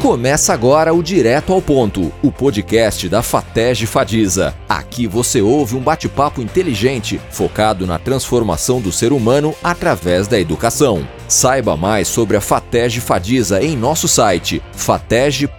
Começa 0.00 0.54
agora 0.54 0.94
o 0.94 1.02
Direto 1.02 1.52
ao 1.52 1.60
Ponto, 1.60 2.10
o 2.22 2.32
podcast 2.32 3.06
da 3.06 3.22
Fatege 3.22 3.84
Fadiza. 3.84 4.56
Aqui 4.66 5.06
você 5.06 5.42
ouve 5.42 5.76
um 5.76 5.80
bate-papo 5.80 6.40
inteligente 6.40 7.20
focado 7.30 7.86
na 7.86 7.98
transformação 7.98 8.80
do 8.80 8.90
ser 8.90 9.12
humano 9.12 9.54
através 9.62 10.26
da 10.26 10.40
educação. 10.40 11.06
Saiba 11.28 11.76
mais 11.76 12.08
sobre 12.08 12.34
a 12.34 12.40
Fatege 12.40 12.98
Fadiza 12.98 13.62
em 13.62 13.76
nosso 13.76 14.08
site 14.08 14.62
fatege.edu.br 14.72 15.50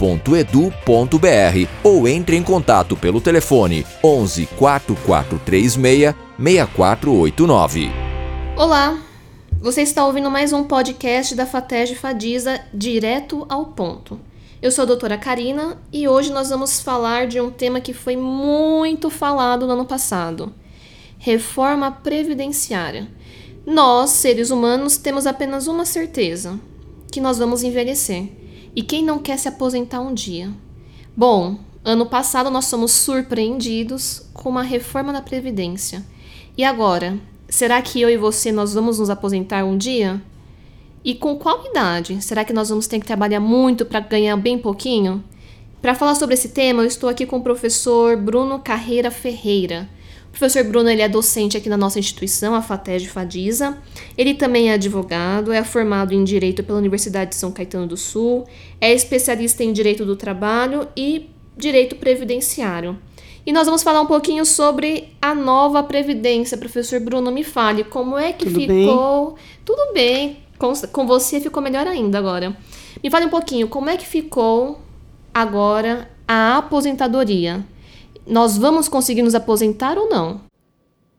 ou 1.83 2.07
entre 2.07 2.35
em 2.35 2.41
contato 2.41 2.97
pelo 2.97 3.21
telefone 3.21 3.85
11 4.03 4.47
4436 4.57 6.15
6489. 6.39 7.91
Olá, 8.57 8.97
você 9.61 9.83
está 9.83 10.03
ouvindo 10.03 10.31
mais 10.31 10.51
um 10.51 10.63
podcast 10.63 11.35
da 11.35 11.45
Fatege 11.45 11.93
Fadiza 11.93 12.59
direto 12.73 13.45
ao 13.47 13.67
ponto. 13.67 14.30
Eu 14.59 14.71
sou 14.71 14.83
a 14.83 14.85
doutora 14.85 15.17
Karina 15.17 15.77
e 15.93 16.07
hoje 16.07 16.31
nós 16.31 16.49
vamos 16.49 16.79
falar 16.79 17.27
de 17.27 17.39
um 17.39 17.51
tema 17.51 17.79
que 17.79 17.93
foi 17.93 18.15
muito 18.15 19.09
falado 19.09 19.67
no 19.67 19.73
ano 19.73 19.85
passado: 19.85 20.51
reforma 21.19 21.91
previdenciária. 21.91 23.07
Nós, 23.65 24.09
seres 24.09 24.49
humanos, 24.49 24.97
temos 24.97 25.27
apenas 25.27 25.67
uma 25.67 25.85
certeza: 25.85 26.59
que 27.11 27.21
nós 27.21 27.37
vamos 27.37 27.61
envelhecer. 27.61 28.29
E 28.75 28.81
quem 28.81 29.03
não 29.03 29.19
quer 29.19 29.37
se 29.37 29.47
aposentar 29.47 29.99
um 29.99 30.13
dia? 30.13 30.51
Bom, 31.15 31.57
ano 31.83 32.05
passado 32.05 32.49
nós 32.49 32.65
somos 32.65 32.91
surpreendidos 32.91 34.25
com 34.33 34.49
uma 34.49 34.63
reforma 34.63 35.11
da 35.11 35.21
Previdência. 35.21 36.05
E 36.57 36.63
agora, 36.63 37.19
será 37.49 37.81
que 37.81 37.99
eu 37.99 38.09
e 38.09 38.17
você 38.17 38.51
nós 38.51 38.73
vamos 38.73 38.99
nos 38.99 39.09
aposentar 39.09 39.65
um 39.65 39.77
dia? 39.77 40.21
E 41.03 41.15
com 41.15 41.35
qual 41.35 41.65
idade? 41.65 42.23
Será 42.23 42.45
que 42.45 42.53
nós 42.53 42.69
vamos 42.69 42.87
ter 42.87 42.99
que 42.99 43.05
trabalhar 43.05 43.39
muito 43.39 43.85
para 43.85 43.99
ganhar 43.99 44.37
bem 44.37 44.57
pouquinho? 44.57 45.23
Para 45.81 45.95
falar 45.95 46.13
sobre 46.13 46.35
esse 46.35 46.49
tema, 46.49 46.83
eu 46.83 46.87
estou 46.87 47.09
aqui 47.09 47.25
com 47.25 47.37
o 47.37 47.41
professor 47.41 48.15
Bruno 48.15 48.59
Carreira 48.59 49.09
Ferreira. 49.09 49.89
O 50.27 50.31
professor 50.31 50.63
Bruno 50.63 50.89
ele 50.89 51.01
é 51.01 51.09
docente 51.09 51.57
aqui 51.57 51.67
na 51.67 51.75
nossa 51.75 51.99
instituição, 51.99 52.53
a 52.53 52.61
FATEG 52.61 53.09
Fadiza. 53.09 53.77
Ele 54.17 54.35
também 54.35 54.69
é 54.69 54.73
advogado, 54.73 55.51
é 55.51 55.63
formado 55.63 56.13
em 56.13 56.23
Direito 56.23 56.63
pela 56.63 56.77
Universidade 56.77 57.31
de 57.31 57.35
São 57.35 57.51
Caetano 57.51 57.87
do 57.87 57.97
Sul, 57.97 58.45
é 58.79 58.93
especialista 58.93 59.63
em 59.63 59.73
Direito 59.73 60.05
do 60.05 60.15
Trabalho 60.15 60.87
e 60.95 61.29
Direito 61.57 61.95
Previdenciário. 61.95 62.97
E 63.45 63.51
nós 63.51 63.65
vamos 63.65 63.81
falar 63.81 64.01
um 64.01 64.05
pouquinho 64.05 64.45
sobre 64.45 65.09
a 65.19 65.33
nova 65.33 65.81
Previdência. 65.81 66.57
Professor 66.57 66.99
Bruno, 66.99 67.31
me 67.31 67.43
fale 67.43 67.83
como 67.83 68.17
é 68.17 68.31
que 68.31 68.45
Tudo 68.45 68.59
ficou. 68.59 69.31
Bem? 69.31 69.43
Tudo 69.65 69.93
bem. 69.93 70.37
Com, 70.61 70.73
com 70.91 71.07
você 71.07 71.41
ficou 71.41 71.63
melhor 71.63 71.87
ainda 71.87 72.19
agora. 72.19 72.55
Me 73.03 73.09
fale 73.09 73.25
um 73.25 73.29
pouquinho, 73.29 73.67
como 73.67 73.89
é 73.89 73.97
que 73.97 74.05
ficou 74.05 74.79
agora 75.33 76.07
a 76.27 76.57
aposentadoria? 76.57 77.65
Nós 78.27 78.59
vamos 78.59 78.87
conseguir 78.87 79.23
nos 79.23 79.33
aposentar 79.33 79.97
ou 79.97 80.07
não? 80.07 80.41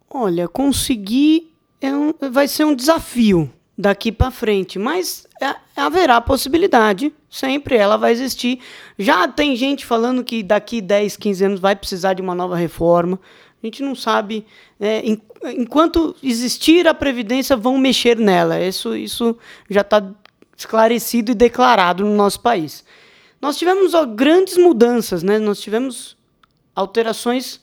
Olha, 0.08 0.46
conseguir 0.46 1.52
é 1.80 1.92
um, 1.92 2.14
vai 2.30 2.46
ser 2.46 2.64
um 2.64 2.72
desafio 2.72 3.50
daqui 3.76 4.12
para 4.12 4.30
frente, 4.30 4.78
mas 4.78 5.26
é, 5.42 5.56
haverá 5.76 6.20
possibilidade, 6.20 7.12
sempre 7.28 7.74
ela 7.74 7.96
vai 7.96 8.12
existir. 8.12 8.60
Já 8.96 9.26
tem 9.26 9.56
gente 9.56 9.84
falando 9.84 10.22
que 10.22 10.44
daqui 10.44 10.80
10, 10.80 11.16
15 11.16 11.44
anos 11.44 11.58
vai 11.58 11.74
precisar 11.74 12.14
de 12.14 12.22
uma 12.22 12.36
nova 12.36 12.54
reforma. 12.54 13.18
A 13.62 13.66
gente 13.66 13.82
não 13.82 13.94
sabe. 13.94 14.44
É, 14.80 15.02
enquanto 15.56 16.16
existir 16.22 16.88
a 16.88 16.94
Previdência, 16.94 17.56
vão 17.56 17.78
mexer 17.78 18.16
nela. 18.16 18.60
Isso, 18.60 18.96
isso 18.96 19.36
já 19.70 19.82
está 19.82 20.04
esclarecido 20.56 21.30
e 21.30 21.34
declarado 21.34 22.04
no 22.04 22.14
nosso 22.14 22.40
país. 22.40 22.84
Nós 23.40 23.56
tivemos 23.56 23.94
ó, 23.94 24.04
grandes 24.04 24.56
mudanças, 24.56 25.22
né? 25.22 25.38
nós 25.38 25.60
tivemos 25.60 26.16
alterações 26.74 27.60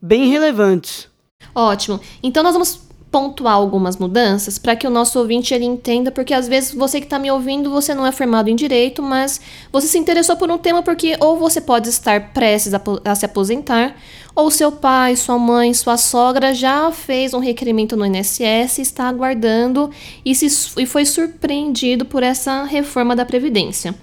bem 0.00 0.28
relevantes. 0.28 1.08
Ótimo. 1.54 2.00
Então 2.22 2.42
nós 2.42 2.52
vamos 2.52 2.82
pontuar 3.14 3.54
algumas 3.54 3.96
mudanças 3.96 4.58
para 4.58 4.74
que 4.74 4.88
o 4.88 4.90
nosso 4.90 5.20
ouvinte 5.20 5.54
ele 5.54 5.64
entenda, 5.64 6.10
porque 6.10 6.34
às 6.34 6.48
vezes 6.48 6.74
você 6.74 6.98
que 6.98 7.06
está 7.06 7.16
me 7.16 7.30
ouvindo, 7.30 7.70
você 7.70 7.94
não 7.94 8.04
é 8.04 8.10
formado 8.10 8.50
em 8.50 8.56
direito, 8.56 9.00
mas 9.00 9.40
você 9.70 9.86
se 9.86 9.96
interessou 9.96 10.36
por 10.36 10.50
um 10.50 10.58
tema 10.58 10.82
porque 10.82 11.16
ou 11.20 11.36
você 11.36 11.60
pode 11.60 11.88
estar 11.88 12.32
prestes 12.32 12.74
a, 12.74 12.82
a 13.04 13.14
se 13.14 13.24
aposentar, 13.24 13.94
ou 14.34 14.50
seu 14.50 14.72
pai, 14.72 15.14
sua 15.14 15.38
mãe, 15.38 15.72
sua 15.72 15.96
sogra 15.96 16.52
já 16.52 16.90
fez 16.90 17.32
um 17.32 17.38
requerimento 17.38 17.96
no 17.96 18.04
INSS, 18.04 18.80
está 18.80 19.04
aguardando 19.04 19.92
e, 20.24 20.34
se, 20.34 20.48
e 20.76 20.84
foi 20.84 21.04
surpreendido 21.04 22.04
por 22.04 22.24
essa 22.24 22.64
reforma 22.64 23.14
da 23.14 23.24
Previdência. 23.24 23.94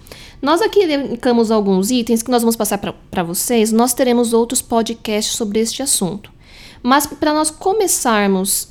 Nós 0.41 0.61
aqui 0.61 0.83
elencamos 0.83 1.51
alguns 1.51 1.91
itens 1.91 2.23
que 2.23 2.31
nós 2.31 2.43
vamos 2.43 2.55
passar 2.55 2.77
para 2.77 3.23
vocês. 3.23 3.73
Nós 3.73 3.93
teremos 3.93 4.31
outros 4.31 4.61
podcasts 4.61 5.35
sobre 5.35 5.59
este 5.59 5.83
assunto. 5.83 6.31
Mas 6.81 7.05
para 7.05 7.33
nós 7.33 7.51
começarmos 7.51 8.70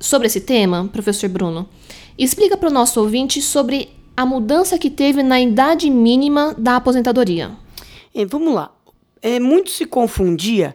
sobre 0.00 0.26
esse 0.26 0.40
tema, 0.40 0.88
professor 0.90 1.28
Bruno, 1.28 1.68
explica 2.18 2.56
para 2.56 2.70
o 2.70 2.72
nosso 2.72 2.98
ouvinte 3.00 3.40
sobre 3.42 3.90
a 4.16 4.26
mudança 4.26 4.78
que 4.78 4.90
teve 4.90 5.22
na 5.22 5.40
idade 5.40 5.88
mínima 5.90 6.54
da 6.58 6.76
aposentadoria. 6.76 7.52
É, 8.14 8.24
vamos 8.24 8.54
lá. 8.54 8.72
É, 9.22 9.38
muito 9.38 9.70
se 9.70 9.84
confundia 9.84 10.74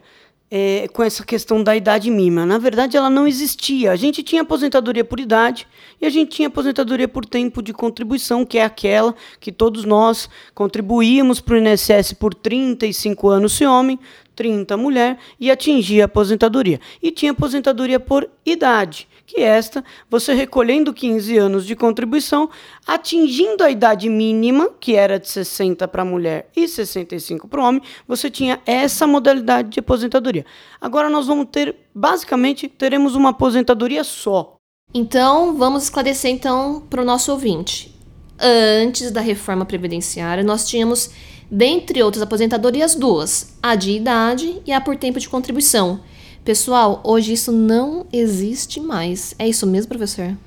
é, 0.50 0.88
com 0.94 1.04
essa 1.04 1.26
questão 1.26 1.64
da 1.64 1.76
idade 1.76 2.10
mínima. 2.10 2.46
Na 2.46 2.58
verdade, 2.58 2.96
ela 2.96 3.10
não 3.10 3.28
existia. 3.28 3.92
A 3.92 3.96
gente 3.96 4.24
tinha 4.24 4.44
aposentadoria 4.44 5.04
por 5.04 5.20
idade 5.20 5.68
e 6.00 6.06
a 6.06 6.10
gente 6.10 6.36
tinha 6.36 6.48
aposentadoria 6.48 7.08
por 7.08 7.26
tempo 7.26 7.62
de 7.62 7.74
contribuição, 7.74 8.46
que 8.46 8.58
é 8.58 8.64
aquela 8.64 9.14
que 9.40 9.52
todos 9.52 9.84
nós 9.86 10.30
contribuímos 10.54 11.42
para 11.42 11.56
o 11.56 11.58
INSS 11.58 12.14
por 12.14 12.34
35 12.34 13.28
anos 13.28 13.54
se 13.54 13.66
homem, 13.66 14.00
30 14.36 14.76
mulher 14.78 15.18
e 15.40 15.50
atingia 15.50 16.04
a 16.04 16.06
aposentadoria. 16.06 16.80
E 17.02 17.12
tinha 17.12 17.32
aposentadoria 17.32 18.00
por 18.00 18.30
idade 18.46 19.08
que 19.26 19.42
esta, 19.42 19.84
você 20.10 20.34
recolhendo 20.34 20.94
15 20.94 21.38
anos 21.38 21.66
de 21.66 21.76
contribuição, 21.76 22.50
atingindo 22.86 23.64
a 23.64 23.72
idade 23.72 24.08
mínima, 24.08 24.70
que 24.80 24.96
era 24.96 25.20
de 25.20 25.28
60 25.28 25.88
para 25.88 26.04
a 26.04 26.06
mulher 26.06 26.50
e 26.56 26.68
65 26.68 27.48
para 27.48 27.60
o 27.60 27.64
homem, 27.64 27.82
você 28.08 28.30
tinha 28.30 28.62
essa 28.66 29.08
modalidade 29.08 29.70
de 29.70 29.80
aposentadoria. 29.80 30.46
Agora 30.80 31.10
nós 31.10 31.26
vamos 31.26 31.48
ter, 31.52 31.76
basicamente, 31.94 32.68
teremos 32.68 33.16
uma 33.16 33.30
aposentadoria 33.30 34.04
só. 34.04 34.58
Então, 34.94 35.58
vamos 35.58 35.84
esclarecer 35.84 36.32
então 36.32 36.84
para 36.90 37.02
o 37.02 37.06
nosso 37.06 37.32
ouvinte. 37.32 37.94
Antes 38.40 39.12
da 39.12 39.22
reforma 39.22 39.66
previdenciária, 39.66 40.44
nós 40.44 40.68
tínhamos, 40.68 41.10
dentre 41.50 42.02
outras 42.04 42.22
aposentadorias, 42.22 42.96
duas: 42.96 43.54
a 43.62 43.76
de 43.76 43.92
idade 43.92 44.62
e 44.66 44.72
a 44.72 44.82
por 44.82 44.96
tempo 44.96 45.20
de 45.20 45.30
contribuição 45.30 46.00
Pessoal, 46.46 47.02
hoje 47.04 47.34
isso 47.34 47.52
não 47.52 48.06
existe 48.14 48.80
mais. 48.80 49.34
É 49.40 49.48
isso 49.48 49.66
mesmo, 49.66 49.90
professor? 49.90 50.38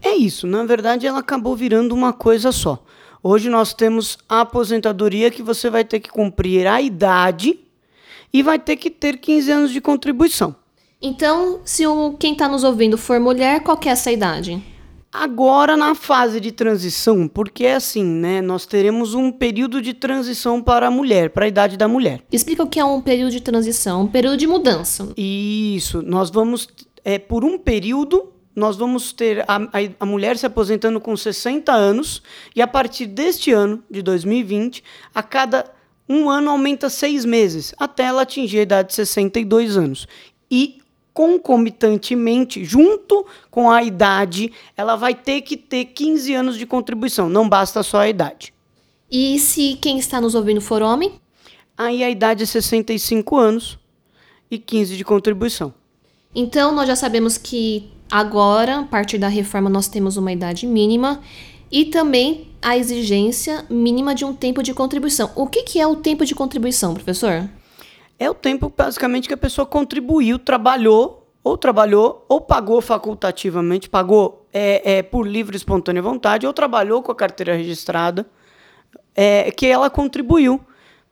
É 0.00 0.14
isso. 0.14 0.46
Na 0.46 0.64
verdade, 0.64 1.04
ela 1.04 1.18
acabou 1.18 1.56
virando 1.56 1.92
uma 1.92 2.12
coisa 2.12 2.52
só. 2.52 2.80
Hoje 3.20 3.50
nós 3.50 3.74
temos 3.74 4.18
a 4.28 4.42
aposentadoria 4.42 5.32
que 5.32 5.42
você 5.42 5.68
vai 5.68 5.84
ter 5.84 5.98
que 5.98 6.10
cumprir 6.10 6.64
a 6.68 6.80
idade 6.80 7.58
e 8.32 8.40
vai 8.40 8.56
ter 8.56 8.76
que 8.76 8.88
ter 8.88 9.16
15 9.16 9.50
anos 9.50 9.72
de 9.72 9.80
contribuição. 9.80 10.54
Então, 11.02 11.58
se 11.64 11.84
o, 11.88 12.14
quem 12.16 12.34
está 12.34 12.48
nos 12.48 12.62
ouvindo 12.62 12.96
for 12.96 13.18
mulher, 13.18 13.60
qual 13.64 13.80
é 13.84 13.88
essa 13.88 14.12
idade? 14.12 14.62
Agora 15.20 15.76
na 15.76 15.96
fase 15.96 16.38
de 16.38 16.52
transição, 16.52 17.26
porque 17.26 17.64
é 17.64 17.74
assim, 17.74 18.04
né? 18.04 18.40
Nós 18.40 18.66
teremos 18.66 19.14
um 19.14 19.32
período 19.32 19.82
de 19.82 19.92
transição 19.92 20.62
para 20.62 20.86
a 20.86 20.90
mulher, 20.92 21.30
para 21.30 21.44
a 21.44 21.48
idade 21.48 21.76
da 21.76 21.88
mulher. 21.88 22.22
Explica 22.30 22.62
o 22.62 22.68
que 22.68 22.78
é 22.78 22.84
um 22.84 23.00
período 23.00 23.32
de 23.32 23.40
transição, 23.40 24.02
um 24.02 24.06
período 24.06 24.36
de 24.36 24.46
mudança. 24.46 25.12
Isso, 25.16 26.02
nós 26.02 26.30
vamos 26.30 26.68
é 27.04 27.18
por 27.18 27.44
um 27.44 27.58
período 27.58 28.32
nós 28.54 28.76
vamos 28.76 29.12
ter 29.12 29.40
a, 29.48 29.56
a, 29.56 29.78
a, 30.00 30.06
mulher 30.06 30.36
se 30.36 30.44
aposentando 30.44 31.00
com 31.00 31.16
60 31.16 31.72
anos 31.72 32.22
e 32.54 32.62
a 32.62 32.66
partir 32.66 33.06
deste 33.06 33.52
ano, 33.52 33.82
de 33.88 34.02
2020, 34.02 34.82
a 35.14 35.22
cada 35.22 35.64
um 36.08 36.28
ano 36.28 36.50
aumenta 36.50 36.90
seis 36.90 37.24
meses, 37.24 37.72
até 37.78 38.04
ela 38.04 38.22
atingir 38.22 38.58
a 38.58 38.62
idade 38.62 38.88
de 38.88 38.94
62 38.94 39.76
anos. 39.76 40.08
E 40.50 40.80
concomitantemente, 41.18 42.64
junto 42.64 43.26
com 43.50 43.68
a 43.68 43.82
idade, 43.82 44.52
ela 44.76 44.94
vai 44.94 45.16
ter 45.16 45.40
que 45.40 45.56
ter 45.56 45.86
15 45.86 46.32
anos 46.32 46.56
de 46.56 46.64
contribuição, 46.64 47.28
não 47.28 47.48
basta 47.48 47.82
só 47.82 47.98
a 47.98 48.08
idade. 48.08 48.54
E 49.10 49.36
se 49.40 49.76
quem 49.82 49.98
está 49.98 50.20
nos 50.20 50.36
ouvindo 50.36 50.60
for 50.60 50.80
homem? 50.80 51.14
Aí 51.76 52.04
a 52.04 52.08
idade 52.08 52.44
é 52.44 52.46
65 52.46 53.36
anos 53.36 53.80
e 54.48 54.58
15 54.58 54.96
de 54.96 55.04
contribuição. 55.04 55.74
Então 56.32 56.72
nós 56.72 56.86
já 56.86 56.94
sabemos 56.94 57.36
que 57.36 57.90
agora, 58.08 58.78
a 58.78 58.84
partir 58.84 59.18
da 59.18 59.26
reforma, 59.26 59.68
nós 59.68 59.88
temos 59.88 60.16
uma 60.16 60.30
idade 60.30 60.68
mínima 60.68 61.20
e 61.68 61.86
também 61.86 62.46
a 62.62 62.78
exigência 62.78 63.66
mínima 63.68 64.14
de 64.14 64.24
um 64.24 64.32
tempo 64.32 64.62
de 64.62 64.72
contribuição. 64.72 65.32
O 65.34 65.48
que, 65.48 65.64
que 65.64 65.80
é 65.80 65.86
o 65.88 65.96
tempo 65.96 66.24
de 66.24 66.32
contribuição, 66.32 66.94
professor? 66.94 67.50
É 68.18 68.28
o 68.28 68.34
tempo 68.34 68.72
basicamente 68.74 69.28
que 69.28 69.34
a 69.34 69.38
pessoa 69.38 69.66
contribuiu, 69.66 70.38
trabalhou, 70.38 71.26
ou 71.42 71.56
trabalhou, 71.56 72.24
ou 72.28 72.40
pagou 72.40 72.80
facultativamente, 72.80 73.88
pagou 73.88 74.46
é, 74.52 74.98
é, 74.98 75.02
por 75.02 75.26
livre 75.26 75.54
e 75.54 75.58
espontânea 75.58 76.02
vontade, 76.02 76.46
ou 76.46 76.52
trabalhou 76.52 77.02
com 77.02 77.12
a 77.12 77.14
carteira 77.14 77.54
registrada, 77.54 78.26
é, 79.14 79.50
que 79.50 79.66
ela 79.66 79.88
contribuiu 79.88 80.60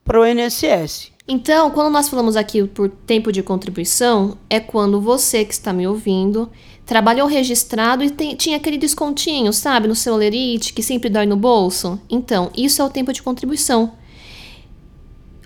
para 0.04 0.20
o 0.20 0.26
INSS. 0.26 1.12
Então, 1.28 1.70
quando 1.70 1.92
nós 1.92 2.08
falamos 2.08 2.36
aqui 2.36 2.64
por 2.64 2.88
tempo 2.88 3.32
de 3.32 3.42
contribuição, 3.42 4.38
é 4.48 4.60
quando 4.60 5.00
você 5.00 5.44
que 5.44 5.52
está 5.52 5.72
me 5.72 5.86
ouvindo 5.86 6.50
trabalhou 6.86 7.26
registrado 7.26 8.04
e 8.04 8.10
tem, 8.10 8.36
tinha 8.36 8.56
aquele 8.56 8.78
descontinho, 8.78 9.52
sabe, 9.52 9.88
no 9.88 9.94
seu 9.96 10.14
lerite, 10.14 10.72
que 10.72 10.82
sempre 10.82 11.10
dói 11.10 11.26
no 11.26 11.36
bolso. 11.36 12.00
Então, 12.08 12.48
isso 12.56 12.80
é 12.80 12.84
o 12.84 12.88
tempo 12.88 13.12
de 13.12 13.22
contribuição. 13.22 13.94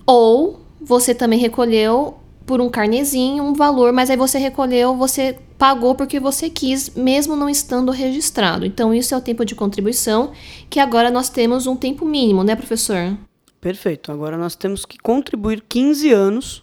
Ou 0.07 0.61
você 0.81 1.15
também 1.15 1.39
recolheu 1.39 2.17
por 2.47 2.61
um 2.61 2.69
carnezinho 2.69 3.45
um 3.45 3.53
valor, 3.53 3.93
mas 3.93 4.11
aí 4.11 4.17
você 4.17 4.39
recolheu, 4.39 4.97
você 4.97 5.39
pagou 5.57 5.95
porque 5.95 6.19
você 6.19 6.51
quis, 6.51 6.91
mesmo 6.91 7.37
não 7.37 7.49
estando 7.49 7.93
registrado. 7.93 8.67
Então, 8.67 8.93
isso 8.93 9.15
é 9.15 9.17
o 9.17 9.21
tempo 9.21 9.45
de 9.45 9.55
contribuição, 9.55 10.33
que 10.69 10.81
agora 10.81 11.11
nós 11.11 11.29
temos 11.29 11.67
um 11.67 11.77
tempo 11.77 12.05
mínimo, 12.05 12.43
né, 12.43 12.57
professor? 12.57 13.17
Perfeito. 13.61 14.11
Agora 14.11 14.37
nós 14.37 14.57
temos 14.57 14.85
que 14.85 14.99
contribuir 14.99 15.63
15 15.69 16.11
anos 16.11 16.63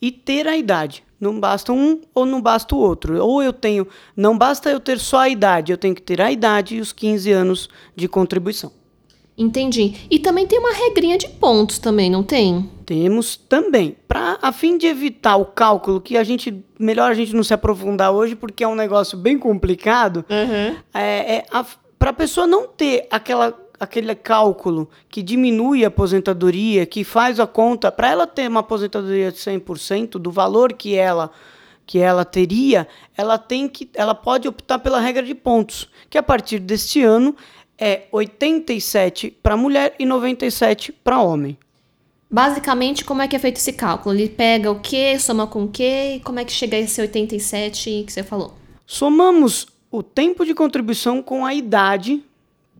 e 0.00 0.10
ter 0.10 0.46
a 0.46 0.56
idade. 0.56 1.02
Não 1.20 1.38
basta 1.38 1.72
um 1.72 2.00
ou 2.14 2.24
não 2.24 2.40
basta 2.40 2.74
o 2.74 2.78
outro. 2.78 3.22
Ou 3.22 3.42
eu 3.42 3.52
tenho, 3.52 3.86
não 4.16 4.38
basta 4.38 4.70
eu 4.70 4.80
ter 4.80 4.98
só 4.98 5.18
a 5.18 5.28
idade, 5.28 5.70
eu 5.70 5.76
tenho 5.76 5.94
que 5.94 6.00
ter 6.00 6.20
a 6.22 6.32
idade 6.32 6.76
e 6.76 6.80
os 6.80 6.92
15 6.92 7.30
anos 7.30 7.68
de 7.94 8.08
contribuição. 8.08 8.72
Entendi. 9.40 9.94
E 10.10 10.18
também 10.18 10.46
tem 10.46 10.58
uma 10.58 10.74
regrinha 10.74 11.16
de 11.16 11.26
pontos 11.26 11.78
também, 11.78 12.10
não 12.10 12.22
tem? 12.22 12.68
Temos 12.84 13.38
também. 13.38 13.96
Para 14.06 14.38
a 14.42 14.52
fim 14.52 14.76
de 14.76 14.86
evitar 14.86 15.36
o 15.36 15.46
cálculo, 15.46 15.98
que 15.98 16.18
a 16.18 16.22
gente 16.22 16.62
melhor 16.78 17.10
a 17.10 17.14
gente 17.14 17.34
não 17.34 17.42
se 17.42 17.54
aprofundar 17.54 18.12
hoje, 18.12 18.36
porque 18.36 18.62
é 18.62 18.68
um 18.68 18.74
negócio 18.74 19.16
bem 19.16 19.38
complicado. 19.38 20.26
Uhum. 20.28 20.76
É, 20.92 21.36
é 21.36 21.44
para 21.98 22.10
a 22.10 22.12
pessoa 22.12 22.46
não 22.46 22.66
ter 22.66 23.06
aquela 23.10 23.58
aquele 23.78 24.14
cálculo 24.14 24.90
que 25.08 25.22
diminui 25.22 25.86
a 25.86 25.88
aposentadoria, 25.88 26.84
que 26.84 27.02
faz 27.02 27.40
a 27.40 27.46
conta, 27.46 27.90
para 27.90 28.10
ela 28.10 28.26
ter 28.26 28.46
uma 28.46 28.60
aposentadoria 28.60 29.32
de 29.32 29.38
100% 29.38 30.18
do 30.18 30.30
valor 30.30 30.74
que 30.74 30.94
ela 30.94 31.30
que 31.86 31.98
ela 31.98 32.24
teria, 32.24 32.86
ela 33.16 33.36
tem 33.36 33.66
que 33.66 33.90
ela 33.94 34.14
pode 34.14 34.46
optar 34.46 34.78
pela 34.78 35.00
regra 35.00 35.24
de 35.24 35.34
pontos, 35.34 35.88
que 36.08 36.18
a 36.18 36.22
partir 36.22 36.60
deste 36.60 37.02
ano 37.02 37.34
é 37.80 38.02
87 38.12 39.30
para 39.42 39.56
mulher 39.56 39.94
e 39.98 40.04
97 40.04 40.92
para 40.92 41.20
homem. 41.20 41.56
Basicamente, 42.30 43.04
como 43.04 43.22
é 43.22 43.26
que 43.26 43.34
é 43.34 43.38
feito 43.38 43.56
esse 43.56 43.72
cálculo? 43.72 44.14
Ele 44.14 44.28
pega 44.28 44.70
o 44.70 44.78
que, 44.78 45.18
soma 45.18 45.46
com 45.46 45.64
o 45.64 45.68
que, 45.68 46.16
e 46.16 46.20
como 46.20 46.38
é 46.38 46.44
que 46.44 46.52
chega 46.52 46.76
a 46.76 46.80
esse 46.80 47.00
87 47.00 48.04
que 48.06 48.12
você 48.12 48.22
falou? 48.22 48.54
Somamos 48.86 49.66
o 49.90 50.02
tempo 50.02 50.44
de 50.44 50.54
contribuição 50.54 51.22
com 51.22 51.44
a 51.44 51.52
idade 51.52 52.22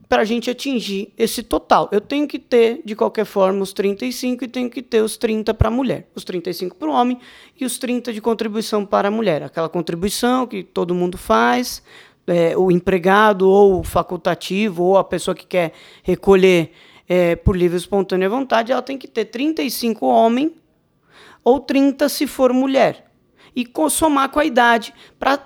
para 0.07 0.23
a 0.23 0.25
gente 0.25 0.49
atingir 0.49 1.13
esse 1.17 1.41
total. 1.41 1.87
Eu 1.89 2.01
tenho 2.01 2.27
que 2.27 2.37
ter, 2.37 2.81
de 2.83 2.95
qualquer 2.95 3.23
forma, 3.23 3.61
os 3.61 3.71
35 3.71 4.43
e 4.43 4.47
tenho 4.49 4.69
que 4.69 4.81
ter 4.81 5.01
os 5.01 5.15
30 5.15 5.53
para 5.53 5.69
a 5.69 5.71
mulher. 5.71 6.09
Os 6.13 6.25
35 6.25 6.75
para 6.75 6.89
o 6.89 6.91
homem 6.91 7.17
e 7.57 7.63
os 7.63 7.77
30 7.77 8.11
de 8.11 8.19
contribuição 8.19 8.85
para 8.85 9.07
a 9.07 9.11
mulher. 9.11 9.41
Aquela 9.41 9.69
contribuição 9.69 10.45
que 10.45 10.63
todo 10.63 10.93
mundo 10.93 11.17
faz, 11.17 11.81
é, 12.31 12.57
o 12.57 12.71
empregado 12.71 13.49
ou 13.49 13.81
o 13.81 13.83
facultativo 13.83 14.83
ou 14.83 14.97
a 14.97 15.03
pessoa 15.03 15.35
que 15.35 15.45
quer 15.45 15.73
recolher 16.01 16.71
é, 17.07 17.35
por 17.35 17.57
livre 17.57 17.77
espontânea 17.77 18.29
vontade, 18.29 18.71
ela 18.71 18.81
tem 18.81 18.97
que 18.97 19.05
ter 19.07 19.25
35 19.25 20.05
homem 20.05 20.55
ou 21.43 21.59
30 21.59 22.07
se 22.07 22.25
for 22.25 22.53
mulher. 22.53 23.11
E 23.53 23.69
somar 23.89 24.29
com 24.29 24.39
a 24.39 24.45
idade 24.45 24.93
para 25.19 25.37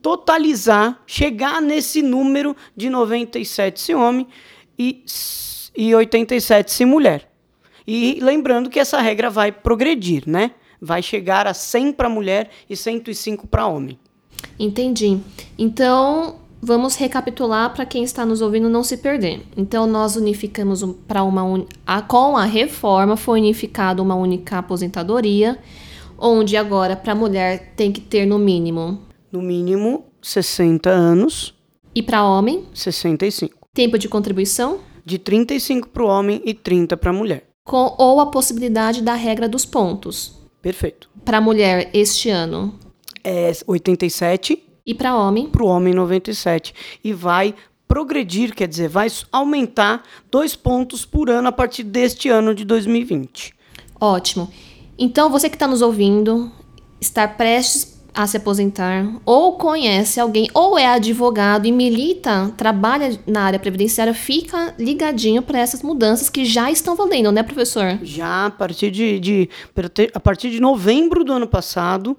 totalizar, 0.00 1.02
chegar 1.06 1.60
nesse 1.60 2.00
número 2.00 2.56
de 2.74 2.88
97 2.88 3.78
se 3.78 3.94
homem 3.94 4.26
e, 4.78 5.04
e 5.76 5.94
87 5.94 6.72
se 6.72 6.86
mulher. 6.86 7.30
E 7.86 8.18
lembrando 8.22 8.70
que 8.70 8.80
essa 8.80 8.98
regra 8.98 9.28
vai 9.28 9.52
progredir, 9.52 10.22
né? 10.26 10.52
Vai 10.80 11.02
chegar 11.02 11.46
a 11.46 11.52
100 11.52 11.92
para 11.92 12.08
mulher 12.08 12.48
e 12.68 12.74
105 12.74 13.46
para 13.46 13.66
homem. 13.66 13.98
Entendi. 14.58 15.18
Então, 15.58 16.36
vamos 16.60 16.96
recapitular 16.96 17.72
para 17.74 17.86
quem 17.86 18.04
está 18.04 18.24
nos 18.26 18.40
ouvindo 18.40 18.68
não 18.68 18.84
se 18.84 18.96
perder. 18.96 19.42
Então, 19.56 19.86
nós 19.86 20.16
unificamos 20.16 20.84
para 21.06 21.22
uma 21.22 21.42
un... 21.42 21.66
a, 21.86 22.02
com 22.02 22.36
a 22.36 22.44
reforma 22.44 23.16
foi 23.16 23.40
unificada 23.40 24.02
uma 24.02 24.14
única 24.14 24.58
aposentadoria, 24.58 25.58
onde 26.18 26.56
agora 26.56 26.96
para 26.96 27.12
a 27.12 27.16
mulher 27.16 27.72
tem 27.76 27.90
que 27.90 28.00
ter 28.00 28.26
no 28.26 28.38
mínimo 28.38 29.10
no 29.30 29.40
mínimo 29.40 30.04
60 30.20 30.90
anos 30.90 31.54
e 31.94 32.02
para 32.02 32.24
homem 32.24 32.64
65. 32.74 33.68
Tempo 33.72 33.98
de 33.98 34.08
contribuição 34.08 34.80
de 35.04 35.18
35 35.18 35.88
para 35.88 36.02
o 36.02 36.06
homem 36.06 36.42
e 36.44 36.52
30 36.52 36.96
para 36.96 37.10
a 37.10 37.12
mulher. 37.12 37.44
Com 37.64 37.94
ou 37.98 38.20
a 38.20 38.26
possibilidade 38.26 39.02
da 39.02 39.14
regra 39.14 39.48
dos 39.48 39.64
pontos. 39.64 40.38
Perfeito. 40.60 41.08
Para 41.24 41.38
a 41.38 41.40
mulher 41.40 41.90
este 41.94 42.28
ano 42.28 42.74
é 43.22 43.52
87 43.66 44.62
e 44.86 44.94
para 44.94 45.16
homem? 45.16 45.48
Para 45.48 45.62
o 45.62 45.66
homem, 45.66 45.94
97. 45.94 46.74
E 47.04 47.12
vai 47.12 47.54
progredir, 47.86 48.54
quer 48.54 48.68
dizer, 48.68 48.88
vai 48.88 49.08
aumentar 49.32 50.02
dois 50.30 50.54
pontos 50.54 51.04
por 51.04 51.28
ano 51.28 51.48
a 51.48 51.52
partir 51.52 51.82
deste 51.82 52.28
ano 52.28 52.54
de 52.54 52.64
2020. 52.64 53.54
Ótimo. 54.00 54.50
Então, 54.98 55.30
você 55.30 55.48
que 55.48 55.56
está 55.56 55.66
nos 55.66 55.82
ouvindo, 55.82 56.50
está 57.00 57.26
prestes 57.26 57.99
a 58.14 58.26
se 58.26 58.36
aposentar, 58.36 59.06
ou 59.24 59.52
conhece 59.52 60.20
alguém, 60.20 60.48
ou 60.52 60.78
é 60.78 60.86
advogado 60.86 61.66
e 61.66 61.72
milita, 61.72 62.52
trabalha 62.56 63.18
na 63.26 63.42
área 63.42 63.58
previdenciária, 63.58 64.12
fica 64.12 64.74
ligadinho 64.78 65.42
para 65.42 65.58
essas 65.58 65.82
mudanças 65.82 66.28
que 66.28 66.44
já 66.44 66.70
estão 66.70 66.96
valendo, 66.96 67.30
né, 67.30 67.42
professor? 67.42 67.98
Já 68.02 68.46
a 68.46 68.50
partir 68.50 68.90
de, 68.90 69.18
de 69.18 69.48
a 70.14 70.20
partir 70.20 70.50
de 70.50 70.60
novembro 70.60 71.24
do 71.24 71.32
ano 71.32 71.46
passado, 71.46 72.16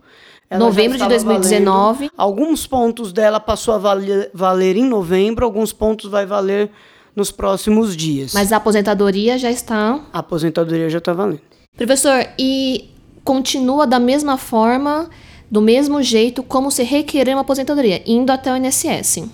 novembro 0.57 0.97
de 0.97 1.07
2019. 1.07 1.97
Valendo. 1.97 2.11
Alguns 2.17 2.67
pontos 2.67 3.13
dela 3.13 3.39
passou 3.39 3.73
a 3.73 3.77
valer, 3.77 4.29
valer 4.33 4.75
em 4.75 4.85
novembro, 4.85 5.45
alguns 5.45 5.71
pontos 5.71 6.09
vai 6.09 6.25
valer 6.25 6.69
nos 7.15 7.31
próximos 7.31 7.95
dias. 7.95 8.33
Mas 8.33 8.51
a 8.51 8.57
aposentadoria 8.57 9.37
já 9.37 9.51
está. 9.51 9.99
A 10.11 10.19
aposentadoria 10.19 10.89
já 10.89 10.97
está 10.97 11.13
valendo. 11.13 11.41
Professor, 11.75 12.27
e 12.37 12.89
continua 13.23 13.85
da 13.85 13.99
mesma 13.99 14.37
forma, 14.37 15.09
do 15.51 15.62
mesmo 15.62 16.01
jeito 16.01 16.42
como 16.42 16.71
se 16.71 16.81
requerer 16.81 17.36
uma 17.36 17.42
aposentadoria, 17.42 18.01
indo 18.06 18.31
até 18.31 18.51
o 18.51 18.56
INSS? 18.56 19.25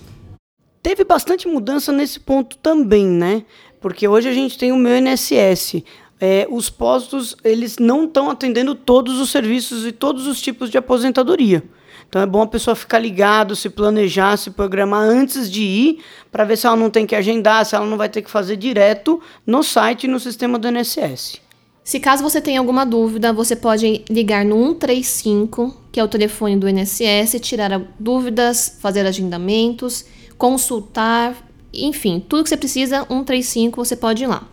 Teve 0.82 1.04
bastante 1.04 1.46
mudança 1.46 1.92
nesse 1.92 2.18
ponto 2.18 2.58
também, 2.58 3.06
né? 3.06 3.44
Porque 3.80 4.08
hoje 4.08 4.28
a 4.28 4.32
gente 4.32 4.58
tem 4.58 4.72
o 4.72 4.76
meu 4.76 4.98
INSS 4.98 5.84
é, 6.20 6.46
os 6.50 6.68
postos 6.68 7.36
eles 7.44 7.78
não 7.78 8.04
estão 8.04 8.30
atendendo 8.30 8.74
todos 8.74 9.20
os 9.20 9.30
serviços 9.30 9.86
e 9.86 9.92
todos 9.92 10.26
os 10.26 10.40
tipos 10.40 10.70
de 10.70 10.78
aposentadoria. 10.78 11.62
Então 12.08 12.22
é 12.22 12.26
bom 12.26 12.42
a 12.42 12.46
pessoa 12.46 12.74
ficar 12.74 12.98
ligado, 12.98 13.54
se 13.54 13.68
planejar, 13.68 14.36
se 14.36 14.50
programar 14.50 15.02
antes 15.02 15.50
de 15.50 15.62
ir, 15.62 15.98
para 16.32 16.44
ver 16.44 16.56
se 16.56 16.66
ela 16.66 16.76
não 16.76 16.90
tem 16.90 17.06
que 17.06 17.14
agendar, 17.14 17.64
se 17.66 17.76
ela 17.76 17.86
não 17.86 17.98
vai 17.98 18.08
ter 18.08 18.22
que 18.22 18.30
fazer 18.30 18.56
direto 18.56 19.20
no 19.46 19.62
site 19.62 20.04
e 20.04 20.08
no 20.08 20.18
sistema 20.18 20.58
do 20.58 20.68
INSS. 20.68 21.40
Se 21.88 21.98
caso 21.98 22.22
você 22.22 22.38
tenha 22.38 22.60
alguma 22.60 22.84
dúvida, 22.84 23.32
você 23.32 23.56
pode 23.56 24.04
ligar 24.10 24.44
no 24.44 24.56
135, 24.56 25.74
que 25.90 25.98
é 25.98 26.04
o 26.04 26.06
telefone 26.06 26.54
do 26.54 26.68
INSS, 26.68 27.40
tirar 27.40 27.80
dúvidas, 27.98 28.76
fazer 28.78 29.06
agendamentos, 29.06 30.04
consultar, 30.36 31.34
enfim, 31.72 32.22
tudo 32.28 32.42
que 32.42 32.50
você 32.50 32.58
precisa, 32.58 33.06
135, 33.08 33.82
você 33.82 33.96
pode 33.96 34.22
ir 34.22 34.26
lá. 34.26 34.46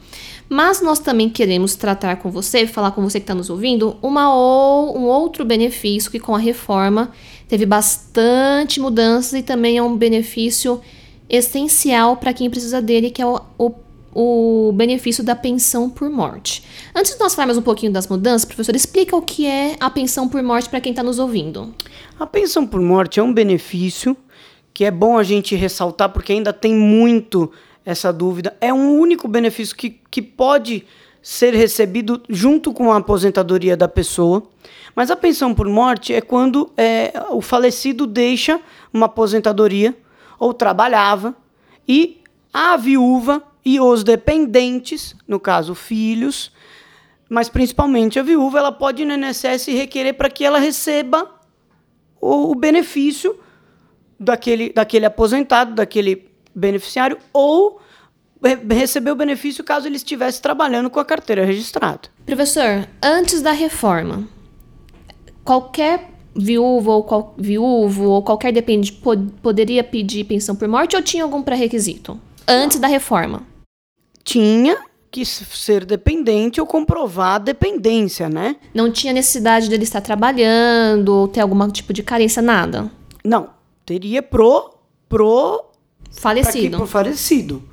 Mas 0.47 0.81
nós 0.81 0.97
também 0.97 1.29
queremos 1.29 1.75
tratar 1.75 2.15
com 2.21 2.31
você, 2.31 2.65
falar 2.65 2.91
com 2.91 3.01
você 3.01 3.19
que 3.19 3.25
está 3.25 3.35
nos 3.35 3.49
ouvindo, 3.49 3.97
uma 4.01 4.33
ou, 4.33 4.97
um 4.97 5.03
outro 5.03 5.43
benefício 5.43 6.09
que 6.09 6.21
com 6.21 6.33
a 6.33 6.39
reforma 6.39 7.11
teve 7.49 7.65
bastante 7.65 8.79
mudanças 8.79 9.33
e 9.33 9.43
também 9.43 9.75
é 9.75 9.83
um 9.83 9.97
benefício 9.97 10.79
essencial 11.29 12.15
para 12.15 12.31
quem 12.31 12.49
precisa 12.49 12.81
dele, 12.81 13.11
que 13.11 13.21
é 13.21 13.25
o, 13.25 13.41
o, 13.57 13.73
o, 14.15 14.71
benefício 14.71 15.21
da 15.21 15.35
pensão 15.35 15.89
por 15.89 16.09
morte. 16.09 16.63
Antes 16.95 17.13
de 17.13 17.19
nós 17.19 17.35
falarmos 17.35 17.57
um 17.57 17.61
pouquinho 17.61 17.91
das 17.91 18.07
mudanças, 18.07 18.45
professor, 18.45 18.73
explica 18.73 19.13
o 19.15 19.21
que 19.21 19.45
é 19.45 19.75
a 19.77 19.89
pensão 19.89 20.29
por 20.29 20.41
morte 20.41 20.69
para 20.69 20.79
quem 20.79 20.91
está 20.91 21.03
nos 21.03 21.19
ouvindo. 21.19 21.75
A 22.17 22.25
pensão 22.25 22.65
por 22.65 22.79
morte 22.79 23.19
é 23.19 23.23
um 23.23 23.33
benefício 23.33 24.15
que 24.73 24.85
é 24.85 24.91
bom 24.91 25.17
a 25.17 25.23
gente 25.23 25.53
ressaltar 25.55 26.09
porque 26.09 26.31
ainda 26.31 26.53
tem 26.53 26.73
muito 26.73 27.51
essa 27.85 28.11
dúvida. 28.13 28.55
É 28.61 28.73
um 28.73 28.97
único 28.97 29.27
benefício 29.27 29.75
que, 29.75 29.99
que 30.09 30.21
pode 30.21 30.85
ser 31.21 31.53
recebido 31.53 32.21
junto 32.29 32.71
com 32.71 32.91
a 32.93 32.97
aposentadoria 32.97 33.75
da 33.75 33.87
pessoa. 33.87 34.43
Mas 34.95 35.11
a 35.11 35.15
pensão 35.15 35.53
por 35.53 35.67
morte 35.67 36.13
é 36.13 36.21
quando 36.21 36.71
é, 36.77 37.11
o 37.31 37.41
falecido 37.41 38.07
deixa 38.07 38.61
uma 38.93 39.07
aposentadoria 39.07 39.93
ou 40.39 40.53
trabalhava 40.53 41.35
e 41.87 42.21
a 42.53 42.77
viúva 42.77 43.43
e 43.65 43.79
os 43.79 44.03
dependentes, 44.03 45.15
no 45.27 45.39
caso 45.39 45.73
filhos, 45.73 46.51
mas 47.27 47.49
principalmente 47.49 48.19
a 48.19 48.23
viúva, 48.23 48.59
ela 48.59 48.71
pode 48.71 49.03
no 49.03 49.13
INSS 49.13 49.65
requerer 49.67 50.13
para 50.13 50.29
que 50.29 50.45
ela 50.45 50.59
receba 50.59 51.29
o, 52.21 52.51
o 52.51 52.55
benefício 52.55 53.39
daquele, 54.19 54.71
daquele 54.71 55.05
aposentado, 55.05 55.73
daquele 55.73 56.29
beneficiário 56.53 57.17
ou 57.33 57.81
receber 58.69 59.11
o 59.11 59.15
benefício 59.15 59.63
caso 59.63 59.87
ele 59.87 59.95
estivesse 59.95 60.39
trabalhando 60.39 60.89
com 60.89 60.99
a 60.99 61.05
carteira 61.05 61.43
registrada. 61.43 62.01
Professor, 62.25 62.87
antes 63.01 63.41
da 63.41 63.51
reforma, 63.51 64.27
qualquer 65.43 66.11
viúvo 66.35 66.91
ou, 66.91 67.03
qual, 67.03 67.33
viúvo 67.37 68.09
ou 68.09 68.21
qualquer 68.21 68.51
dependente 68.51 68.91
pod, 68.91 69.31
poderia 69.41 69.83
pedir 69.83 70.25
pensão 70.25 70.55
por 70.55 70.67
morte 70.67 70.95
ou 70.95 71.01
tinha 71.01 71.23
algum 71.23 71.41
pré-requisito? 71.41 72.19
Antes 72.47 72.77
da 72.77 72.87
reforma? 72.87 73.54
Tinha 74.25 74.77
que 75.09 75.23
ser 75.23 75.85
dependente 75.85 76.59
ou 76.59 76.67
comprovar 76.67 77.35
a 77.35 77.37
dependência, 77.37 78.27
né? 78.27 78.57
Não 78.73 78.91
tinha 78.91 79.13
necessidade 79.13 79.69
dele 79.69 79.83
estar 79.83 80.01
trabalhando 80.01 81.07
ou 81.07 81.27
ter 81.29 81.39
algum 81.39 81.69
tipo 81.69 81.93
de 81.93 82.03
carência, 82.03 82.41
nada? 82.41 82.91
Não. 83.23 83.51
Teria 83.85 84.21
pro, 84.21 84.73
pro 85.07 85.63
falecido. 86.11 86.75
Pro 86.75 86.85
falecido. 86.85 87.63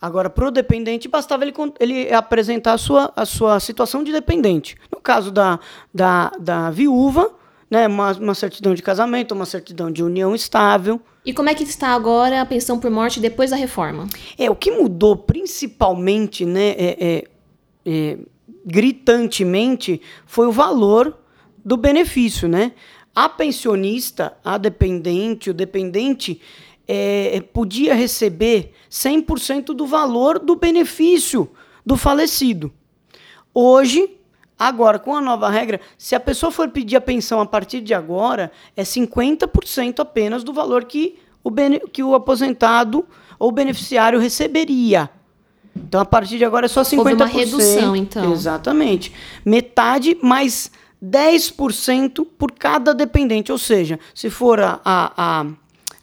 Agora, 0.00 0.28
pro 0.28 0.50
dependente, 0.50 1.08
bastava 1.08 1.44
ele, 1.44 1.54
ele 1.80 2.12
apresentar 2.12 2.74
a 2.74 2.78
sua, 2.78 3.12
a 3.16 3.24
sua 3.24 3.58
situação 3.58 4.04
de 4.04 4.12
dependente. 4.12 4.76
No 4.92 5.00
caso 5.00 5.32
da, 5.32 5.58
da, 5.92 6.30
da 6.38 6.70
viúva, 6.70 7.32
né, 7.70 7.86
uma, 7.86 8.12
uma 8.12 8.34
certidão 8.34 8.74
de 8.74 8.82
casamento, 8.82 9.32
uma 9.32 9.46
certidão 9.46 9.90
de 9.90 10.02
união 10.02 10.34
estável. 10.34 11.00
E 11.24 11.32
como 11.32 11.48
é 11.48 11.54
que 11.54 11.64
está 11.64 11.88
agora 11.88 12.40
a 12.40 12.46
pensão 12.46 12.78
por 12.78 12.90
morte 12.90 13.20
depois 13.20 13.50
da 13.50 13.56
reforma? 13.56 14.06
É, 14.38 14.50
o 14.50 14.56
que 14.56 14.70
mudou 14.70 15.16
principalmente, 15.16 16.44
né, 16.44 16.70
é, 16.70 16.96
é, 17.00 17.24
é, 17.86 18.18
gritantemente, 18.64 20.00
foi 20.26 20.46
o 20.46 20.52
valor 20.52 21.18
do 21.64 21.76
benefício, 21.76 22.46
né? 22.46 22.72
A 23.14 23.28
pensionista, 23.28 24.36
a 24.44 24.58
dependente, 24.58 25.50
o 25.50 25.54
dependente, 25.54 26.40
é, 26.86 27.42
podia 27.52 27.94
receber 27.94 28.72
100% 28.90 29.66
do 29.66 29.86
valor 29.86 30.38
do 30.38 30.56
benefício 30.56 31.48
do 31.86 31.96
falecido. 31.96 32.72
Hoje, 33.52 34.10
agora, 34.68 34.98
com 34.98 35.14
a 35.14 35.20
nova 35.20 35.48
regra, 35.48 35.80
se 35.96 36.14
a 36.14 36.20
pessoa 36.20 36.50
for 36.50 36.68
pedir 36.68 36.96
a 36.96 37.00
pensão 37.00 37.40
a 37.40 37.46
partir 37.46 37.80
de 37.80 37.94
agora, 37.94 38.50
é 38.76 38.82
50% 38.82 40.00
apenas 40.00 40.42
do 40.44 40.52
valor 40.52 40.84
que 40.84 41.18
o, 41.42 41.50
que 41.92 42.02
o 42.02 42.14
aposentado 42.14 43.06
ou 43.38 43.52
beneficiário 43.52 44.18
receberia. 44.18 45.10
Então, 45.76 46.00
a 46.00 46.04
partir 46.04 46.38
de 46.38 46.44
agora 46.44 46.66
é 46.66 46.68
só 46.68 46.82
50%. 46.82 46.98
Houve 46.98 47.14
uma 47.14 47.26
redução, 47.26 47.96
então. 47.96 48.32
Exatamente. 48.32 49.12
Metade 49.44 50.16
mais 50.22 50.70
10% 51.04 52.26
por 52.38 52.52
cada 52.52 52.94
dependente. 52.94 53.50
Ou 53.50 53.58
seja, 53.58 53.98
se 54.14 54.30
for 54.30 54.60
a, 54.60 54.80
a, 54.84 55.12
a, 55.16 55.46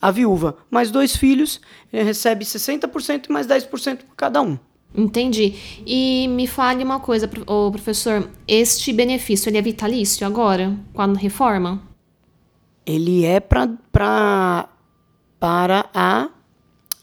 a 0.01 0.11
viúva 0.11 0.57
mais 0.69 0.91
dois 0.91 1.15
filhos, 1.15 1.61
ele 1.91 2.03
recebe 2.03 2.45
60% 2.45 3.27
e 3.29 3.31
mais 3.31 3.47
10% 3.47 3.99
por 3.99 4.15
cada 4.15 4.41
um. 4.41 4.57
Entendi. 4.93 5.55
E 5.85 6.27
me 6.27 6.47
fale 6.47 6.83
uma 6.83 6.99
coisa, 6.99 7.27
professor, 7.27 8.29
este 8.47 8.91
benefício 8.91 9.49
ele 9.49 9.57
é 9.57 9.61
vitalício 9.61 10.27
agora, 10.27 10.77
com 10.93 11.01
a 11.01 11.13
reforma? 11.13 11.81
Ele 12.85 13.23
é 13.25 13.39
pra, 13.39 13.69
pra, 13.91 14.69
para 15.39 15.89
a, 15.93 16.29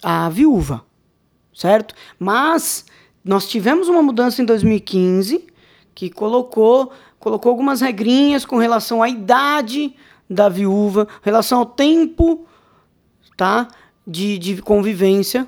a 0.02 0.28
viúva, 0.28 0.84
certo? 1.54 1.94
Mas 2.18 2.84
nós 3.24 3.48
tivemos 3.48 3.88
uma 3.88 4.02
mudança 4.02 4.42
em 4.42 4.44
2015 4.44 5.46
que 5.94 6.10
colocou 6.10 6.92
colocou 7.18 7.50
algumas 7.50 7.80
regrinhas 7.80 8.44
com 8.44 8.56
relação 8.56 9.02
à 9.02 9.08
idade 9.08 9.94
da 10.30 10.48
viúva, 10.48 11.08
relação 11.22 11.60
ao 11.60 11.66
tempo, 11.66 12.46
tá? 13.36 13.68
De, 14.06 14.38
de 14.38 14.62
convivência. 14.62 15.46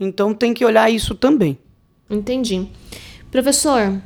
Então 0.00 0.34
tem 0.34 0.54
que 0.54 0.64
olhar 0.64 0.90
isso 0.90 1.14
também. 1.14 1.58
Entendi. 2.08 2.66
Professor, 3.30 4.00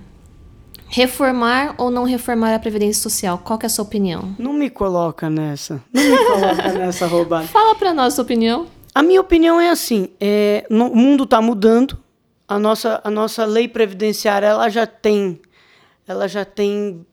reformar 0.88 1.74
ou 1.78 1.90
não 1.90 2.04
reformar 2.04 2.54
a 2.54 2.58
Previdência 2.58 3.02
Social? 3.02 3.38
Qual 3.38 3.58
é 3.62 3.66
a 3.66 3.68
sua 3.68 3.84
opinião? 3.84 4.34
Não 4.38 4.52
me 4.52 4.68
coloca 4.68 5.30
nessa. 5.30 5.80
Não 5.92 6.02
me 6.02 6.16
coloca 6.26 6.72
nessa 6.76 7.06
roubada. 7.06 7.46
Fala 7.46 7.74
para 7.76 7.94
nós 7.94 8.08
a 8.12 8.16
sua 8.16 8.24
opinião. 8.24 8.66
A 8.94 9.02
minha 9.02 9.20
opinião 9.20 9.60
é 9.60 9.70
assim, 9.70 10.08
é, 10.20 10.66
no, 10.68 10.88
o 10.88 10.96
mundo 10.96 11.24
está 11.24 11.40
mudando, 11.40 11.98
a 12.46 12.58
nossa, 12.58 13.00
a 13.02 13.10
nossa 13.10 13.44
lei 13.44 13.66
previdenciária 13.66 14.46
ela 14.46 14.68
já 14.68 14.86
tem 14.86 15.40
ela 16.06 16.28
já 16.28 16.44
tem 16.44 17.04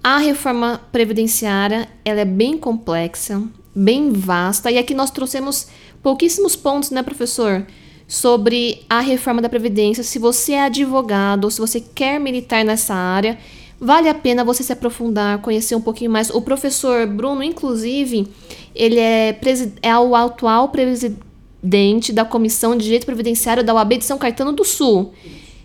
A 0.03 0.17
reforma 0.17 0.81
previdenciária 0.91 1.87
ela 2.03 2.21
é 2.21 2.25
bem 2.25 2.57
complexa, 2.57 3.39
bem 3.75 4.11
vasta, 4.11 4.71
e 4.71 4.79
aqui 4.79 4.95
nós 4.95 5.11
trouxemos 5.11 5.67
pouquíssimos 6.01 6.55
pontos, 6.55 6.89
né, 6.89 7.03
professor, 7.03 7.67
sobre 8.07 8.83
a 8.89 8.99
reforma 8.99 9.43
da 9.43 9.47
Previdência. 9.47 10.03
Se 10.03 10.17
você 10.17 10.53
é 10.53 10.63
advogado 10.63 11.51
se 11.51 11.59
você 11.59 11.79
quer 11.79 12.19
militar 12.19 12.65
nessa 12.65 12.95
área, 12.95 13.37
vale 13.79 14.09
a 14.09 14.13
pena 14.15 14.43
você 14.43 14.63
se 14.63 14.73
aprofundar, 14.73 15.37
conhecer 15.37 15.75
um 15.75 15.81
pouquinho 15.81 16.09
mais. 16.09 16.31
O 16.31 16.41
professor 16.41 17.05
Bruno, 17.05 17.43
inclusive, 17.43 18.27
ele 18.73 18.99
é, 18.99 19.39
é 19.83 19.97
o 19.99 20.15
atual 20.15 20.69
presidente 20.69 22.11
da 22.11 22.25
Comissão 22.25 22.75
de 22.75 22.85
Direito 22.85 23.05
Previdenciário 23.05 23.63
da 23.63 23.75
UAB 23.75 23.99
de 23.99 24.05
São 24.05 24.17
Caetano 24.17 24.51
do 24.51 24.65
Sul. 24.65 25.13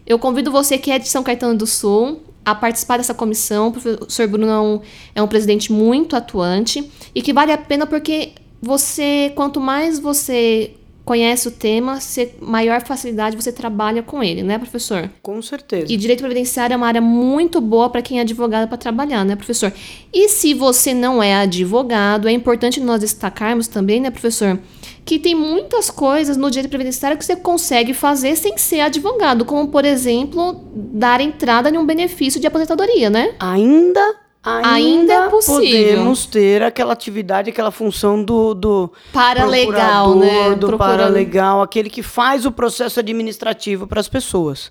Eu 0.06 0.18
convido 0.18 0.52
você 0.52 0.76
que 0.76 0.90
é 0.90 0.98
de 0.98 1.08
São 1.08 1.22
Caetano 1.22 1.56
do 1.56 1.66
Sul 1.66 2.20
a 2.46 2.54
participar 2.54 2.98
dessa 2.98 3.12
comissão. 3.12 3.68
O 3.68 3.72
professor 3.72 4.28
Bruno 4.28 4.46
é 4.46 4.60
um, 4.60 4.80
é 5.16 5.22
um 5.22 5.26
presidente 5.26 5.72
muito 5.72 6.14
atuante 6.14 6.88
e 7.12 7.20
que 7.20 7.32
vale 7.32 7.50
a 7.50 7.58
pena 7.58 7.84
porque 7.86 8.34
você, 8.62 9.32
quanto 9.34 9.60
mais 9.60 9.98
você 9.98 10.74
conhece 11.06 11.46
o 11.46 11.52
tema, 11.52 12.00
você, 12.00 12.34
maior 12.40 12.82
facilidade 12.82 13.36
você 13.36 13.52
trabalha 13.52 14.02
com 14.02 14.24
ele, 14.24 14.42
né, 14.42 14.58
professor? 14.58 15.08
Com 15.22 15.40
certeza. 15.40 15.86
E 15.90 15.96
direito 15.96 16.18
previdenciário 16.18 16.74
é 16.74 16.76
uma 16.76 16.88
área 16.88 17.00
muito 17.00 17.60
boa 17.60 17.88
para 17.88 18.02
quem 18.02 18.18
é 18.18 18.22
advogado 18.22 18.68
para 18.68 18.76
trabalhar, 18.76 19.24
né, 19.24 19.36
professor? 19.36 19.72
E 20.12 20.28
se 20.28 20.52
você 20.52 20.92
não 20.92 21.22
é 21.22 21.36
advogado, 21.36 22.28
é 22.28 22.32
importante 22.32 22.80
nós 22.80 23.00
destacarmos 23.00 23.68
também, 23.68 24.00
né, 24.00 24.10
professor, 24.10 24.58
que 25.04 25.20
tem 25.20 25.36
muitas 25.36 25.92
coisas 25.92 26.36
no 26.36 26.50
direito 26.50 26.68
previdenciário 26.68 27.16
que 27.16 27.24
você 27.24 27.36
consegue 27.36 27.94
fazer 27.94 28.34
sem 28.34 28.58
ser 28.58 28.80
advogado, 28.80 29.44
como, 29.44 29.68
por 29.68 29.84
exemplo, 29.84 30.60
dar 30.74 31.20
entrada 31.20 31.70
em 31.70 31.78
um 31.78 31.86
benefício 31.86 32.40
de 32.40 32.48
aposentadoria, 32.48 33.08
né? 33.08 33.32
Ainda 33.38 34.25
ainda, 34.46 34.68
ainda 34.68 35.12
é 35.12 35.28
possível. 35.28 35.60
podemos 35.60 36.26
ter 36.26 36.62
aquela 36.62 36.92
atividade, 36.92 37.50
aquela 37.50 37.70
função 37.70 38.22
do, 38.22 38.54
do 38.54 38.92
paralegal, 39.12 40.14
né? 40.14 40.54
Do 40.54 40.78
paralegal, 40.78 41.60
aquele 41.60 41.90
que 41.90 42.02
faz 42.02 42.46
o 42.46 42.52
processo 42.52 43.00
administrativo 43.00 43.86
para 43.86 44.00
as 44.00 44.08
pessoas. 44.08 44.70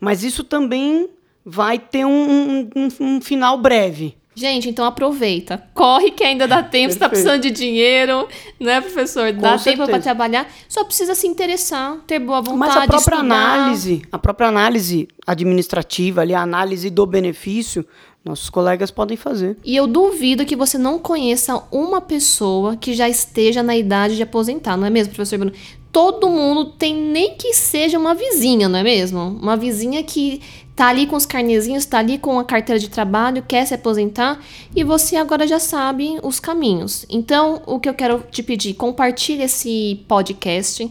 Mas 0.00 0.24
isso 0.24 0.42
também 0.42 1.08
vai 1.44 1.78
ter 1.78 2.04
um, 2.04 2.68
um, 2.74 2.88
um 3.00 3.20
final 3.20 3.56
breve. 3.58 4.16
Gente, 4.36 4.68
então 4.68 4.84
aproveita. 4.84 5.62
Corre 5.72 6.10
que 6.10 6.24
ainda 6.24 6.48
dá 6.48 6.60
tempo. 6.60 6.92
Você 6.92 6.98
tá 6.98 7.08
precisando 7.08 7.42
de 7.42 7.52
dinheiro, 7.52 8.26
né, 8.58 8.80
professor? 8.80 9.32
Dá 9.32 9.56
tempo 9.56 9.86
para 9.86 10.00
trabalhar. 10.00 10.48
Só 10.68 10.82
precisa 10.82 11.14
se 11.14 11.28
interessar, 11.28 11.98
ter 12.04 12.18
boa 12.18 12.40
vontade. 12.40 12.58
Mas 12.58 12.76
a 12.76 12.86
própria 12.86 12.96
estudar. 12.98 13.20
análise, 13.20 14.02
a 14.10 14.18
própria 14.18 14.48
análise 14.48 15.06
administrativa, 15.24 16.22
ali, 16.22 16.34
a 16.34 16.42
análise 16.42 16.90
do 16.90 17.06
benefício, 17.06 17.86
nossos 18.24 18.48
colegas 18.48 18.90
podem 18.90 19.16
fazer. 19.16 19.56
E 19.62 19.76
eu 19.76 19.86
duvido 19.86 20.46
que 20.46 20.56
você 20.56 20.78
não 20.78 20.98
conheça 20.98 21.62
uma 21.70 22.00
pessoa 22.00 22.74
que 22.76 22.94
já 22.94 23.08
esteja 23.08 23.62
na 23.62 23.76
idade 23.76 24.16
de 24.16 24.22
aposentar, 24.22 24.76
não 24.76 24.86
é 24.86 24.90
mesmo, 24.90 25.14
professor 25.14 25.38
Bruno? 25.38 25.54
Todo 25.92 26.28
mundo 26.28 26.64
tem 26.72 26.94
nem 26.94 27.36
que 27.36 27.52
seja 27.52 27.98
uma 27.98 28.14
vizinha, 28.14 28.68
não 28.68 28.78
é 28.78 28.82
mesmo? 28.82 29.20
Uma 29.20 29.56
vizinha 29.56 30.02
que 30.02 30.40
tá 30.74 30.88
ali 30.88 31.06
com 31.06 31.14
os 31.14 31.26
carnezinhos, 31.26 31.84
tá 31.84 31.98
ali 31.98 32.18
com 32.18 32.38
a 32.38 32.44
carteira 32.44 32.80
de 32.80 32.88
trabalho, 32.88 33.44
quer 33.46 33.64
se 33.64 33.74
aposentar 33.74 34.42
e 34.74 34.82
você 34.82 35.16
agora 35.16 35.46
já 35.46 35.60
sabe 35.60 36.18
os 36.22 36.40
caminhos. 36.40 37.06
Então, 37.08 37.62
o 37.66 37.78
que 37.78 37.88
eu 37.88 37.94
quero 37.94 38.24
te 38.30 38.42
pedir, 38.42 38.74
compartilhe 38.74 39.44
esse 39.44 40.04
podcast. 40.08 40.90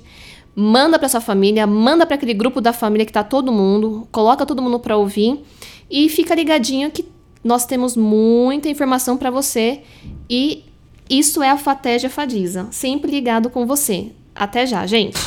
Manda 0.55 0.99
para 0.99 1.09
sua 1.09 1.19
família, 1.19 1.65
manda 1.65 2.05
para 2.05 2.15
aquele 2.15 2.33
grupo 2.33 2.61
da 2.61 2.71
família 2.71 3.05
que 3.05 3.11
tá 3.11 3.23
todo 3.23 3.51
mundo, 3.51 4.07
coloca 4.11 4.45
todo 4.45 4.61
mundo 4.61 4.79
para 4.79 4.95
ouvir 4.95 5.43
e 5.89 6.07
fica 6.09 6.35
ligadinho 6.35 6.91
que 6.91 7.03
nós 7.43 7.65
temos 7.65 7.97
muita 7.97 8.69
informação 8.69 9.17
para 9.17 9.29
você 9.29 9.81
e 10.29 10.63
isso 11.09 11.43
é 11.43 11.49
a 11.49 11.57
Fatégia 11.57 12.09
Fadiza, 12.09 12.67
sempre 12.71 13.11
ligado 13.11 13.49
com 13.49 13.65
você. 13.65 14.11
Até 14.35 14.65
já, 14.65 14.85
gente. 14.87 15.17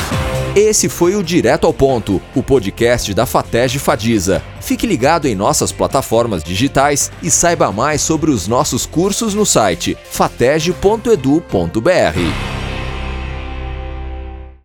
Esse 0.55 0.89
foi 0.89 1.15
o 1.15 1.23
Direto 1.23 1.67
ao 1.67 1.73
Ponto, 1.73 2.21
o 2.35 2.43
podcast 2.43 3.13
da 3.13 3.27
Fatege 3.27 3.79
Fadiza. 3.79 4.43
Fique 4.61 4.87
ligado 4.87 5.27
em 5.27 5.35
nossas 5.35 5.71
plataformas 5.71 6.43
digitais 6.43 7.13
e 7.23 7.31
saiba 7.31 7.71
mais 7.71 8.01
sobre 8.01 8.31
os 8.31 8.49
nossos 8.49 8.87
cursos 8.87 9.35
no 9.35 9.45
site 9.45 9.97
fatege.edu.br. 10.11 12.66